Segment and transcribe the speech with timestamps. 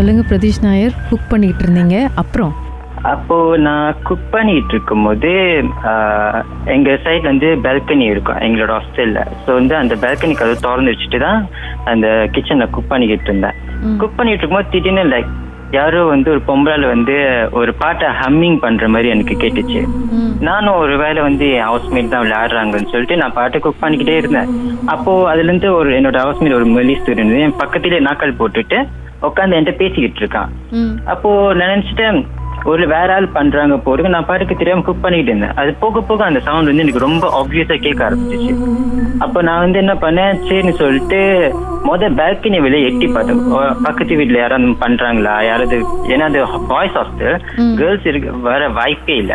[0.00, 1.96] சொல்லுங்க பிரதீஷ் நாயர் குக் பண்ணிக்கிட்டு இருந்தீங்க.
[2.20, 2.52] அப்புறம்?
[3.10, 5.30] அப்போ நான் குக் பண்ணிட்டு இருக்கும்போது
[5.90, 11.18] ஆஹ், எங்க சைட்ல வந்து பால்கனி இருக்கும் எங்களோட ஹாஸ்டல்ல ஸோ வந்து அந்த பால்கனி கதவு திறந்து வச்சுட்டு
[11.18, 11.40] தான்
[11.86, 13.56] அந்த கிச்சன்ல குக் பண்ணிக்கிட்டு இருந்தேன்.
[14.00, 15.30] குக் பண்ணிட்டு இருக்கும்போது திடீர்னு லைக்
[15.72, 17.16] யாரோ வந்து ஒரு பொம்பளால வந்து
[17.58, 19.82] ஒரு பாட்டை ஹம்மிங் பண்ற மாதிரி எனக்கு கேட்டுச்சு.
[20.48, 24.50] நானும் ஒரு வேளை வந்து என் ஹவுஸ்மேட் தான் விளையாடுறாங்கன்னு சொல்லிட்டு நான் பாட்டை குக் பண்ணிக்கிட்டே இருந்தேன்.
[24.88, 27.44] அப்போ அதுல இருந்து ஒரு என்னோட ஹவுஸ்மேட் ஒரு மெலிஸ் இருந்தது.
[27.46, 28.80] என் பக்கத்திலே நாக்கல் போட்டுட்டு
[29.22, 30.50] உட்காந்து என்கிட்ட பேசிக்கிட்டு இருக்கான்.
[31.04, 32.26] அப்போ நான் நினைச்சிட்டேன்
[32.70, 35.54] ஒரு வேற ஆள் பண்றாங்க போடுங்க நான் பாட்டுக்கு தெரியாம குக் பண்ணிட்டு இருந்தேன்.
[35.60, 38.52] அது போக போக அந்த சவுண்ட் வந்து எனக்கு ரொம்ப ஆப்வியஸா கேட்க ஆரம்பிச்சிச்சு.
[39.24, 40.38] அப்போ நான் வந்து என்ன பண்ணேன்?
[40.48, 41.20] சரின்னு சொல்லிட்டு
[41.88, 43.40] முத பால்கனி வெளியே எட்டி பார்த்தேன்.
[43.86, 45.34] பக்கத்து வீட்டுல யாராவது பண்றாங்களா?
[45.48, 45.78] யாராவது
[46.12, 46.40] ஏன்னா அது
[46.72, 47.38] பாய்ஸ் ஹாஸ்டல்
[47.80, 49.34] கேர்ள்ஸ் இருக்கு வர வாய்ப்பே இல்ல.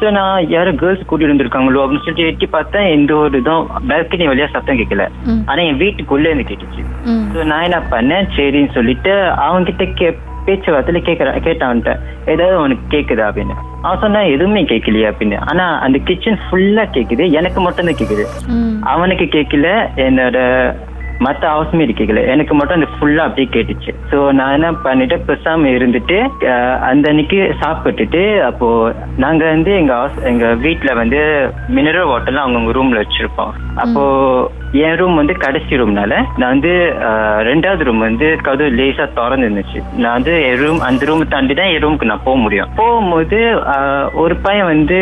[0.00, 2.88] சோ நான் யாரும் கேர்ள்ஸ் கூட்டிட்டு வந்திருக்காங்களோ அப்படின்னு சொல்லிட்டு எட்டி பார்த்தேன்.
[2.96, 5.06] எந்த ஒரு இதுவும் பால்கனி வழியா சத்தம் கேட்கல.
[5.50, 6.84] ஆனா என் வீட்டுக்குள்ளே இருந்து கேட்டுச்சு.
[7.34, 8.28] சோ நான் என்ன பண்ணேன்?
[8.38, 9.14] சரின்னு சொல்லிட்டு
[9.46, 10.08] அவங்க கிட்ட கே
[10.46, 11.94] பேச்சுவார்த்தையில கேக்குற கேட்டான்ட்ட.
[12.32, 13.56] ஏதாவது உனக்கு கேக்குதா அப்படின்னு.
[13.84, 15.38] அவன் சொன்னா எதுவுமே கேட்கலையே அப்படின்னு.
[15.50, 17.26] ஆனா அந்த கிச்சன் ஃபுல்லா கேக்குது.
[17.40, 18.26] எனக்கு மட்டும் தான் கேக்குது
[18.94, 19.68] அவனுக்கு கேட்கல
[20.06, 20.38] என்னோட
[21.24, 23.90] மத்த ஹவுஸ்மேட் கேட்கல எனக்கு மட்டும் அந்த ஃபுல்லா அப்படியே கேட்டுச்சு.
[24.10, 26.18] சோ நான் என்ன பண்ணிட்டு பேசாம இருந்துட்டு
[26.90, 28.68] அந்த அன்னைக்கு சாப்பிட்டுட்டு அப்போ
[29.24, 29.94] நாங்க வந்து எங்க
[30.30, 31.20] எங்க வீட்ல வந்து
[31.76, 33.52] மினரல் வாட்டர்லாம் அவங்கவுங்க ரூம்ல வச்சிருப்போம்.
[33.84, 34.04] அப்போ
[34.78, 36.72] என் ரூம் வந்து கடைசி ரூம்னால நான் வந்து
[37.48, 39.78] ரெண்டாவது ரூம் வந்து கதவு லேசா திறந்து இருந்துச்சு.
[40.02, 42.68] நான் வந்து என் ரூம் அந்த ரூம் தாண்டி தான் என் ரூமுக்கு நான் போக முடியும்.
[42.80, 43.38] போகும்போது
[44.22, 44.98] ஒரு பையன் வந்து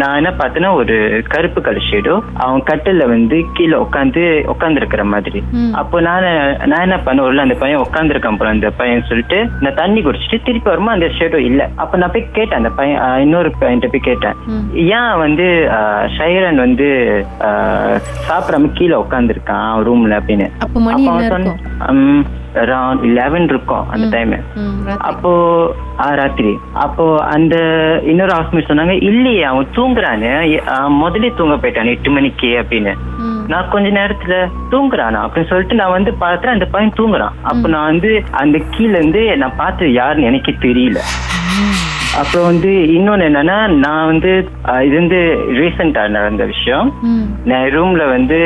[0.00, 0.96] நான் என்ன பார்த்தேன்னா ஒரு
[1.34, 4.22] கருப்பு கலர் ஷேடோ அவன் கட்டில வந்து கீழே உட்காந்து
[4.54, 5.42] உட்கார்ந்து இருக்கிற மாதிரி
[5.82, 6.28] அப்போ நான்
[6.70, 10.94] நான் என்ன பண்ணுவேன்ல அந்த பையன் உட்காந்துருக்கான் போல அந்த பையன் சொல்லிட்டு நான் தண்ணி குடிச்சிட்டு திருப்பி வருமா?
[10.96, 11.62] அந்த ஷேடோ இல்ல.
[11.82, 14.36] அப்ப நான் போய் கேட்டேன் அந்த பையன் இன்னொரு பையன்கிட்ட போய் கேட்டேன்.
[14.98, 15.48] ஏன் வந்து
[16.16, 16.88] ஷைரன் வந்து
[18.28, 20.48] சாப்பிடாம கீழே உட்காந்துருக்கான் ரூம்ல அப்படின்னு.
[20.58, 20.78] அப்போ
[23.18, 23.88] லெவன் இருக்கும்?
[23.90, 24.32] அந்த டைம்.
[25.10, 25.30] அப்போ
[26.20, 26.52] ராத்திரி.
[26.84, 27.04] அப்போ
[27.34, 27.56] அந்த
[28.04, 30.32] இன்னொரு ஹாஸ்மேட் சொன்னாங்க இல்லையே அவன் தூங்குறான்னு
[31.02, 32.94] முதல்ல தூங்க போயிட்டான் எட்டு மணிக்கு அப்படின்னு.
[33.52, 34.34] நான் கொஞ்ச நேரத்துல
[34.72, 37.36] தூங்குறானா அப்படின்னு சொல்லிட்டு நான் வந்து பார்த்தேன் அந்த பையன் தூங்குறான்.
[37.42, 38.10] அப்ப நான் வந்து
[38.42, 41.00] அந்த கீழ இருந்து நான் பார்த்தது யாருன்னு எனக்கே தெரியல.
[42.20, 44.32] அப்புறம் வந்து இன்னொன்னு என்னன்னா நான் வந்து
[44.86, 45.20] இது வந்து
[45.58, 46.88] ரீசெண்டா நடந்த விஷயம்.
[47.50, 48.38] நான் ரூம்ல வந்து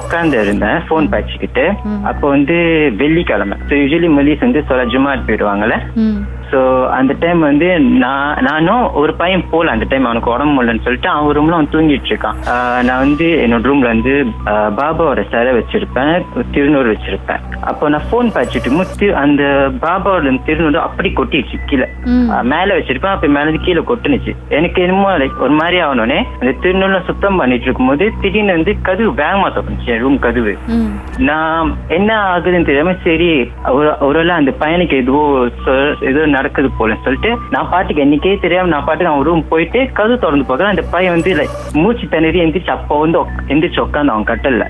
[0.00, 1.64] உட்கார்ந்து இருந்தேன் போன் பேச்சுக்கிட்டு
[2.10, 2.56] அப்போ வந்து
[3.02, 3.56] வெள்ளிக்கிழமை.
[3.82, 5.78] யூஸ்வலி மொழிஸ் வந்து சொல்ல ஜுமாட் போயிடுவாங்கல்ல.
[6.50, 7.66] ஸோ அந்த டைம் வந்து
[7.98, 12.10] நான் நானும் ஒரு பையன் போல அந்த டைம் அவனுக்கு உடம்பு முடியலன்னு சொல்லிட்டு அவன் ரூம்ல அவன் தூங்கிட்டு
[12.10, 12.38] இருக்கான்
[12.82, 14.14] நான் வந்து என்னோட ரூம்ல வந்து
[14.78, 16.14] பாபாவோட சிலை வச்சிருப்பேன்
[16.50, 17.42] திருநூறு வச்சிருப்பேன்.
[17.62, 19.42] அப்போ நான் ஃபோன் பேசிட்டு இருக்கும்போது தி- அந்த
[19.80, 21.86] பாபாவோட திருநூறு அப்படி கொட்டிடுச்சு கீழே.
[22.44, 24.32] மேல வச்சிருப்பேன் அப்ப மேல கீழே கொட்டுனுச்சு.
[24.48, 29.86] எனக்கு என்னமோ ஒரு மாதிரி ஆகணும்னே அந்த திருநூறு சுத்தம் பண்ணிட்டு இருக்கும்போது திடீர்னு வந்து கதவு வேகமா தோணுச்சு
[29.86, 30.52] என் ரூம் கதவு.
[31.22, 33.30] நான் என்ன ஆகுதுன்னு தெரியாம சரி
[33.70, 35.22] ஒரு ஒருவேளை அந்த பையனுக்கு எதுவோ
[36.02, 40.48] ஏதோ நடக்குது போலன்னு சொல்லிட்டு நான் பாட்டுக்கு என்னைக்கே தெரியாம நான் பாட்டுக்கு அவன் ரூம் போயிட்டு கதவு திறந்து
[40.50, 41.48] போகிறேன் அந்த பையன் வந்து
[41.80, 43.18] மூச்சு திணறி எந்திரிச்சு அப்போ வந்து
[43.52, 44.64] எந்திரிச்சு உட்காந்து அவன் கட்டல.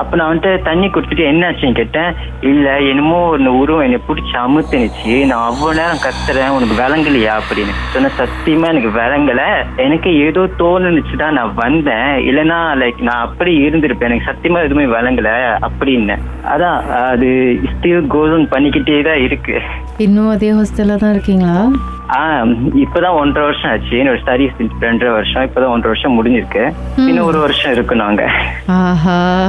[0.00, 2.10] அப்ப நான் வந்துட்டு தண்ணி குடிச்சிட்டு என்ன ஆச்சுன்னு கேட்டேன்.
[2.50, 5.14] இல்ல என்னமோ ஒரு உருவம் என்னை பிடிச்சி அமுத்துனுச்சு.
[5.30, 6.54] நான் அவ்வளவு நேரம் கத்துறேன்.
[6.56, 7.34] உனக்கு விளங்கலையா?
[7.40, 9.42] அப்படின்னு சொன்ன சத்தியமா எனக்கு விளங்கல.
[9.86, 12.12] எனக்கு ஏதோ தோணுச்சு தான் நான் வந்தேன்.
[12.28, 14.10] இல்லைன்னா லைக் நான் அப்படி இருந்திருப்பேன்.
[14.10, 15.30] எனக்கு சத்தியமா எதுவுமே விளங்கல.
[15.68, 16.16] அப்படின்னு.
[16.54, 16.78] அதான்
[17.10, 17.28] அது
[17.72, 19.56] ஸ்டில் கோசன் பண்ணிக்கிட்டே தான் இருக்கு.
[20.04, 21.68] இன்னும் அதே ஹாஸ்டல்ல தான் இருக்கீங்களா?
[22.08, 23.96] ஆஹ் இப்பதான் ஒன்றரை வருஷம் ஆச்சு.
[23.96, 25.42] என்னோட ஸ்டடிஸ் ரெண்டரை வருஷம்.
[25.42, 26.72] இப்பதான் ஒன்றரை வருஷம் முடிஞ்சிருக்கு.
[26.96, 28.30] இன்னும் ஒரு வருஷம் இருக்கு நாங்க.
[28.66, 29.48] ஆஹா.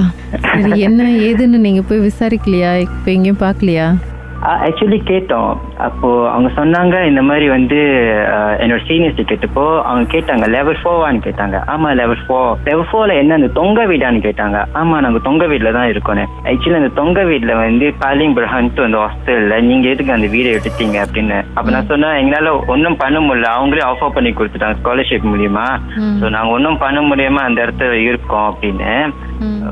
[0.73, 2.79] என்ன ஏதுன்னு நீங்க போய் விசாரிக்கலையா?
[2.79, 3.97] இப்போ எங்கேயும் பார்க்கலையா?
[4.45, 5.51] ஆக்சுவலி கேட்டோம்.
[5.79, 7.79] அப்போ அவங்க சொன்னாங்க இந்த மாதிரி வந்து
[8.33, 11.57] அஹ், என்னோட சீனியர்ஸ் கேட்டப்போ அவங்க கேட்டாங்க லெவல் ஃபோவான்னு கேட்டாங்க.
[11.67, 14.59] ஆமா லெவல் ஃபோர் லெவல் ஃபோர்ல என்ன அந்த தொங்க வீடான்னு கேட்டாங்க.
[14.73, 16.05] ஆமா நாங்க தொங்க வீட்ல தான் இருக்கோம்
[16.47, 21.39] ஆக்சுவலி அந்த தொங்க வீட்ல வந்து பாலிங் பிரஹன்ட்டு அந்த ஹாஸ்டல்ல நீங்க எதுக்கு அந்த வீடை எடுத்தீங்க அப்படின்னு.
[21.55, 23.49] அப்ப நான் சொன்னேன் எங்களால ஒன்றும் பண்ண முடியல.
[23.57, 25.67] அவங்களே ஆஃபர் பண்ணி கொடுத்துட்டாங்க ஸ்காலர்ஷிப் மூலியமா.
[26.19, 27.75] ஸோ நாங்க ஒன்றும் பண்ண முடியாம அந்த இடத்துல
[28.07, 28.91] இருக்கோம் அப்படின்னு.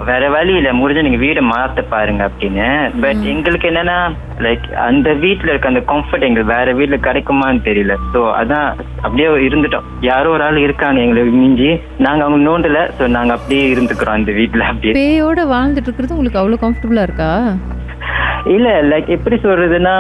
[0.07, 2.68] வேற வழி இல்ல முடிஞ்ச நீங்க வீடை மாத்த பாருங்க அப்படின்னு.
[3.04, 3.98] பட் எங்களுக்கு என்னன்னா
[4.44, 7.94] லைக் அந்த வீட்ல இருக்க அந்த கம்ஃபர்ட் எங்களுக்கு வேற வீட்ல கிடைக்குமான்னு தெரியல.
[8.14, 8.68] சோ அதான்
[9.06, 9.86] அப்படியே இருந்துட்டோம்.
[10.10, 11.72] யாரோ ஒரு ஆள் இருக்காங்க எங்களுக்கு மிஞ்சி.
[12.06, 12.82] நாங்க அவங்க நோண்டல.
[12.98, 14.96] சோ நாங்க அப்படியே இருந்துக்கிறோம் அந்த வீட்ல அப்படியே.
[15.00, 17.32] பேயோட வாழ்ந்துட்டு இருக்கிறது உங்களுக்கு அவ்வளோ கம்ஃபர்டபுளா இருக்கா?
[18.56, 19.94] இல்ல லைக் எப்படி சொல்றதுன்னா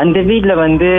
[0.00, 0.90] அந்த வீட்ல வந்து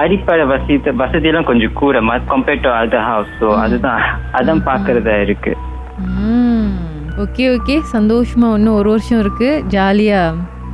[0.00, 2.00] அடிப்படை வசதி வசதி எல்லாம் கொஞ்சம் கூட
[2.32, 4.02] compared to other house so அதுதான்.
[4.40, 5.52] அதான் பாக்குறதா இருக்கு.
[7.24, 7.76] Okay okay.
[7.94, 9.48] சந்தோஷமா இன்னும் ஒரு வருஷம் இருக்கு.
[9.74, 10.22] ஜாலியா